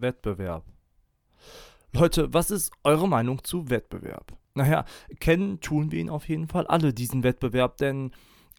Wettbewerb. 0.00 0.64
Leute, 1.92 2.32
was 2.32 2.50
ist 2.50 2.72
eure 2.84 3.08
Meinung 3.08 3.42
zu 3.44 3.70
Wettbewerb? 3.70 4.36
Naja, 4.54 4.84
kennen 5.20 5.60
tun 5.60 5.92
wir 5.92 6.00
ihn 6.00 6.10
auf 6.10 6.28
jeden 6.28 6.48
Fall 6.48 6.66
alle, 6.66 6.92
diesen 6.92 7.22
Wettbewerb, 7.22 7.76
denn 7.78 8.10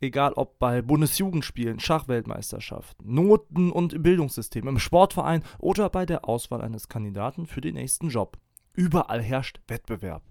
egal 0.01 0.33
ob 0.33 0.59
bei 0.59 0.81
Bundesjugendspielen, 0.81 1.79
Schachweltmeisterschaften, 1.79 3.13
Noten- 3.13 3.71
und 3.71 4.01
Bildungssystem, 4.01 4.67
im 4.67 4.79
Sportverein 4.79 5.43
oder 5.59 5.89
bei 5.89 6.05
der 6.05 6.27
Auswahl 6.27 6.61
eines 6.61 6.87
Kandidaten 6.87 7.45
für 7.45 7.61
den 7.61 7.75
nächsten 7.75 8.09
Job. 8.09 8.37
Überall 8.73 9.21
herrscht 9.21 9.59
Wettbewerb. 9.67 10.23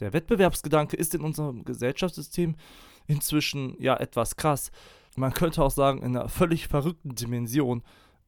Der 0.00 0.12
Wettbewerbsgedanke 0.12 0.96
ist 0.96 1.14
in 1.14 1.20
unserem 1.20 1.64
Gesellschaftssystem 1.64 2.56
inzwischen 3.06 3.80
ja 3.80 3.96
etwas 3.96 4.36
krass. 4.36 4.72
Man 5.16 5.32
könnte 5.32 5.62
auch 5.62 5.70
sagen, 5.70 6.02
in 6.02 6.16
einer 6.16 6.28
völlig 6.28 6.66
verrückten 6.66 7.14
Dimension 7.14 7.82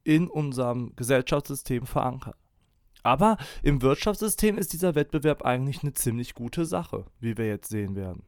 in 0.07 0.29
unserem 0.29 0.95
Gesellschaftssystem 0.95 1.85
verankert. 1.85 2.37
Aber 3.03 3.35
im 3.61 3.81
Wirtschaftssystem 3.81 4.57
ist 4.57 4.71
dieser 4.71 4.95
Wettbewerb 4.95 5.43
eigentlich 5.43 5.83
eine 5.83 5.93
ziemlich 5.93 6.33
gute 6.33 6.65
Sache, 6.65 7.05
wie 7.19 7.37
wir 7.37 7.45
jetzt 7.45 7.67
sehen 7.69 7.97
werden. 7.97 8.23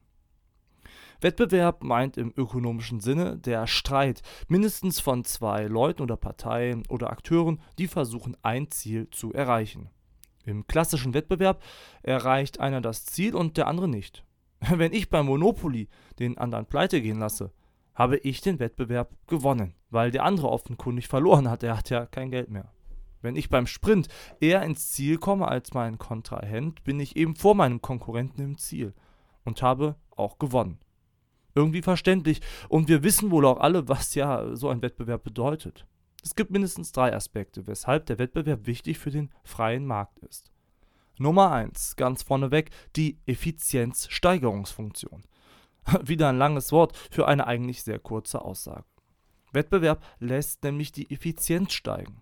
Wettbewerb 1.22 1.82
meint 1.82 2.18
im 2.18 2.34
ökonomischen 2.36 3.00
Sinne 3.00 3.38
der 3.38 3.66
Streit 3.66 4.22
mindestens 4.50 5.00
von 5.00 5.24
zwei 5.24 5.68
Leuten 5.68 6.02
oder 6.02 6.18
Parteien 6.18 6.84
oder 6.90 7.10
Akteuren, 7.12 7.62
die 7.78 7.88
versuchen, 7.88 8.36
ein 8.42 8.70
Ziel 8.72 9.10
zu 9.10 9.32
erreichen. 9.32 9.90
Im 10.44 10.68
klassischen 10.68 11.14
Wettbewerb 11.14 11.64
erreicht 12.04 12.60
einer 12.60 12.82
das 12.82 13.06
Ziel 13.06 13.36
und 13.36 13.56
der 13.56 13.68
andere 13.68 13.88
nicht. 13.88 14.26
Wenn 14.60 14.92
ich 14.92 15.10
beim 15.10 15.28
Monopoly 15.28 15.88
den 16.20 16.38
anderen 16.38 16.66
pleite 16.66 17.02
gehen 17.02 17.20
lasse, 17.20 17.52
habe 18.00 18.18
ich 18.18 18.40
den 18.40 18.60
Wettbewerb 18.60 19.14
gewonnen, 19.28 19.76
weil 19.90 20.10
der 20.10 20.24
andere 20.24 20.50
offenkundig 20.50 21.10
verloren 21.10 21.50
hat, 21.50 21.64
er 21.64 21.78
hat 21.78 21.90
ja 21.90 22.06
kein 22.06 22.32
Geld 22.32 22.50
mehr. 22.50 22.72
Wenn 23.22 23.36
ich 23.36 23.50
beim 23.50 23.68
Sprint 23.68 24.08
eher 24.40 24.64
ins 24.64 24.90
Ziel 24.92 25.18
komme 25.18 25.50
als 25.50 25.74
mein 25.74 25.98
Kontrahent, 25.98 26.82
bin 26.86 27.02
ich 27.02 27.18
eben 27.18 27.36
vor 27.36 27.56
meinem 27.56 27.82
Konkurrenten 27.82 28.42
im 28.42 28.58
Ziel 28.58 28.94
und 29.44 29.62
habe 29.62 29.98
auch 30.16 30.40
gewonnen. 30.40 30.80
Irgendwie 31.56 31.82
verständlich 31.82 32.40
und 32.70 32.88
wir 32.88 33.04
wissen 33.04 33.32
wohl 33.32 33.46
auch 33.46 33.60
alle, 33.60 33.90
was 33.90 34.16
ja 34.16 34.56
so 34.56 34.70
ein 34.70 34.82
Wettbewerb 34.82 35.26
bedeutet. 35.26 35.86
Es 36.24 36.36
gibt 36.36 36.52
mindestens 36.52 36.94
drei 36.94 37.14
Aspekte, 37.14 37.68
weshalb 37.68 38.06
der 38.06 38.18
Wettbewerb 38.18 38.66
wichtig 38.66 38.98
für 38.98 39.12
den 39.12 39.30
freien 39.44 39.86
Markt 39.86 40.20
ist. 40.20 40.54
Nummer 41.18 41.52
1, 41.52 41.98
ganz 41.98 42.24
vorneweg, 42.24 42.70
die 42.96 43.20
Effizienzsteigerungsfunktion. 43.26 45.24
Wieder 46.04 46.30
ein 46.30 46.38
langes 46.38 46.72
Wort 46.72 46.96
für 47.12 47.28
eine 47.28 47.48
eigentlich 47.48 47.84
sehr 47.84 48.00
kurze 48.00 48.42
Aussage. 48.42 48.86
Wettbewerb 49.52 50.04
lässt 50.20 50.64
nämlich 50.64 50.92
die 50.92 51.10
Effizienz 51.12 51.74
steigen. 51.74 52.22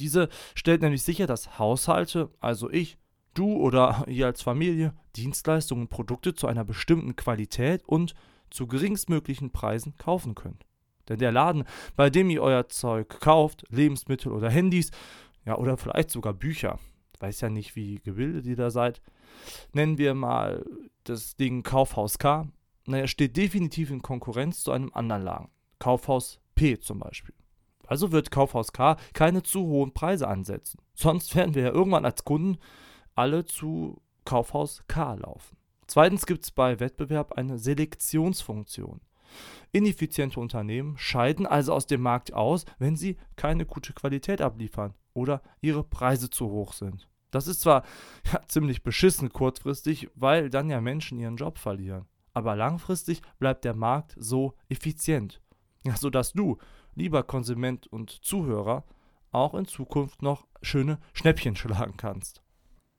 Diese 0.00 0.28
stellt 0.54 0.82
nämlich 0.82 1.02
sicher, 1.02 1.26
dass 1.26 1.58
Haushalte, 1.58 2.30
also 2.40 2.70
ich, 2.70 2.98
du 3.34 3.56
oder 3.56 4.04
ihr 4.08 4.26
als 4.26 4.42
Familie, 4.42 4.94
Dienstleistungen 5.16 5.84
und 5.84 5.88
Produkte 5.88 6.34
zu 6.34 6.46
einer 6.46 6.64
bestimmten 6.64 7.16
Qualität 7.16 7.82
und 7.86 8.14
zu 8.50 8.66
geringstmöglichen 8.66 9.50
Preisen 9.50 9.96
kaufen 9.96 10.34
könnt. 10.34 10.66
Denn 11.08 11.18
der 11.18 11.32
Laden, 11.32 11.64
bei 11.94 12.10
dem 12.10 12.30
ihr 12.30 12.42
euer 12.42 12.68
Zeug 12.68 13.20
kauft, 13.20 13.64
Lebensmittel 13.70 14.32
oder 14.32 14.50
Handys, 14.50 14.90
ja, 15.44 15.56
oder 15.56 15.76
vielleicht 15.76 16.10
sogar 16.10 16.34
Bücher, 16.34 16.78
weiß 17.20 17.40
ja 17.40 17.48
nicht, 17.48 17.76
wie 17.76 18.00
gebildet 18.00 18.46
ihr 18.46 18.56
da 18.56 18.70
seid, 18.70 19.00
nennen 19.72 19.98
wir 19.98 20.14
mal 20.14 20.64
das 21.04 21.36
Ding 21.36 21.62
Kaufhaus 21.62 22.18
K, 22.18 22.48
naja, 22.86 23.06
steht 23.06 23.36
definitiv 23.36 23.90
in 23.90 24.02
Konkurrenz 24.02 24.62
zu 24.62 24.72
einem 24.72 24.90
anderen 24.92 25.22
Laden. 25.22 25.48
Kaufhaus 25.78 26.40
P 26.54 26.78
zum 26.78 27.00
Beispiel. 27.00 27.34
Also 27.86 28.12
wird 28.12 28.30
Kaufhaus 28.30 28.72
K 28.72 28.96
keine 29.12 29.42
zu 29.42 29.66
hohen 29.66 29.94
Preise 29.94 30.28
ansetzen. 30.28 30.80
Sonst 30.94 31.34
werden 31.36 31.54
wir 31.54 31.62
ja 31.62 31.70
irgendwann 31.70 32.04
als 32.04 32.24
Kunden 32.24 32.58
alle 33.14 33.44
zu 33.44 34.02
Kaufhaus 34.24 34.82
K 34.88 35.14
laufen. 35.14 35.56
Zweitens 35.86 36.26
gibt 36.26 36.44
es 36.44 36.50
bei 36.50 36.80
Wettbewerb 36.80 37.32
eine 37.32 37.58
Selektionsfunktion. 37.58 39.00
Ineffiziente 39.72 40.40
Unternehmen 40.40 40.96
scheiden 40.98 41.46
also 41.46 41.72
aus 41.72 41.86
dem 41.86 42.00
Markt 42.00 42.32
aus, 42.32 42.64
wenn 42.78 42.96
sie 42.96 43.16
keine 43.36 43.66
gute 43.66 43.92
Qualität 43.92 44.40
abliefern 44.40 44.94
oder 45.14 45.42
ihre 45.60 45.84
Preise 45.84 46.30
zu 46.30 46.50
hoch 46.50 46.72
sind. 46.72 47.08
Das 47.30 47.46
ist 47.46 47.60
zwar 47.60 47.84
ja, 48.32 48.40
ziemlich 48.48 48.82
beschissen 48.82 49.32
kurzfristig, 49.32 50.08
weil 50.14 50.50
dann 50.50 50.70
ja 50.70 50.80
Menschen 50.80 51.18
ihren 51.18 51.36
Job 51.36 51.58
verlieren. 51.58 52.06
Aber 52.36 52.54
langfristig 52.54 53.22
bleibt 53.38 53.64
der 53.64 53.72
Markt 53.72 54.14
so 54.18 54.52
effizient, 54.68 55.40
sodass 55.94 56.34
du, 56.34 56.58
lieber 56.94 57.22
Konsument 57.22 57.86
und 57.86 58.10
Zuhörer, 58.10 58.84
auch 59.32 59.54
in 59.54 59.64
Zukunft 59.64 60.20
noch 60.20 60.46
schöne 60.60 60.98
Schnäppchen 61.14 61.56
schlagen 61.56 61.96
kannst. 61.96 62.42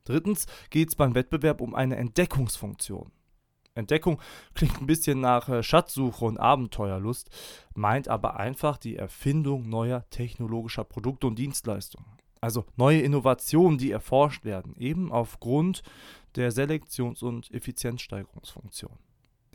Drittens 0.06 0.48
geht 0.72 0.90
es 0.90 0.96
beim 0.96 1.14
Wettbewerb 1.14 1.62
um 1.62 1.76
eine 1.76 1.98
Entdeckungsfunktion. 1.98 3.12
Entdeckung 3.76 4.20
klingt 4.56 4.82
ein 4.82 4.88
bisschen 4.88 5.20
nach 5.20 5.50
äh, 5.50 5.62
Schatzsuche 5.62 6.26
und 6.26 6.40
Abenteuerlust, 6.40 7.30
meint 7.76 8.08
aber 8.08 8.38
einfach 8.38 8.78
die 8.78 8.96
Erfindung 8.96 9.70
neuer 9.70 10.10
technologischer 10.10 10.84
Produkte 10.84 11.28
und 11.28 11.38
Dienstleistungen. 11.38 12.08
Also 12.42 12.66
neue 12.76 13.02
Innovationen, 13.02 13.78
die 13.78 13.92
erforscht 13.92 14.46
werden, 14.46 14.76
eben 14.78 15.12
aufgrund 15.12 15.84
der 16.34 16.52
Selektions- 16.52 17.24
und 17.24 17.54
Effizienzsteigerungsfunktion. 17.54 18.98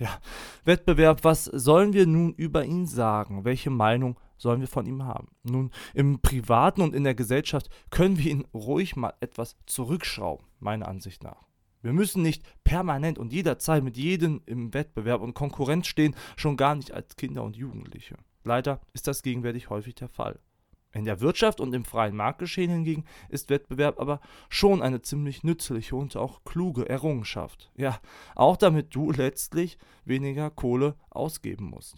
Ja, 0.03 0.19
Wettbewerb, 0.65 1.23
was 1.23 1.45
sollen 1.45 1.93
wir 1.93 2.09
nun 2.09 2.33
über 2.33 2.65
ihn 2.65 2.89
sagen? 2.89 3.45
Welche 3.45 3.71
Meinung 3.71 4.19
sollen 4.37 4.61
wir 4.61 4.67
von 4.67 4.85
ihm 4.85 5.05
haben? 5.05 5.29
Nun, 5.45 5.71
im 5.95 6.21
Privaten 6.21 6.83
und 6.83 6.93
in 6.93 7.05
der 7.05 7.15
Gesellschaft 7.15 7.69
können 7.91 8.19
wir 8.19 8.33
ihn 8.33 8.45
ruhig 8.53 8.97
mal 8.97 9.15
etwas 9.21 9.55
zurückschrauben, 9.67 10.45
meiner 10.59 10.89
Ansicht 10.89 11.23
nach. 11.23 11.47
Wir 11.83 11.93
müssen 11.93 12.21
nicht 12.21 12.43
permanent 12.65 13.17
und 13.17 13.33
jederzeit 13.33 13.85
mit 13.85 13.97
jedem 13.97 14.43
im 14.45 14.75
Wettbewerb 14.75 15.21
und 15.21 15.35
Konkurrenz 15.35 15.87
stehen, 15.87 16.17
schon 16.35 16.57
gar 16.57 16.75
nicht 16.75 16.91
als 16.91 17.15
Kinder 17.15 17.45
und 17.45 17.57
Jugendliche. 17.57 18.17
Leider 18.43 18.81
ist 18.95 19.07
das 19.07 19.23
gegenwärtig 19.23 19.71
häufig 19.71 19.95
der 19.95 20.09
Fall. 20.09 20.41
In 20.95 21.05
der 21.05 21.21
Wirtschaft 21.21 21.61
und 21.61 21.75
im 21.75 21.85
freien 21.85 22.15
Marktgeschehen 22.17 22.71
hingegen 22.71 23.05
ist 23.29 23.51
Wettbewerb 23.51 23.99
aber 23.99 24.21
schon 24.49 24.83
eine 24.83 25.01
ziemlich 25.01 25.43
nützliche 25.43 25.97
und 25.97 26.17
auch 26.17 26.45
kluge 26.45 26.89
Errungenschaft. 26.89 27.71
Ja, 27.77 27.99
auch 28.35 28.57
damit 28.57 28.95
du 28.95 29.11
letztlich 29.11 29.79
weniger 30.05 30.51
Kohle 30.51 30.95
ausgeben 31.11 31.71
musst. 31.71 31.97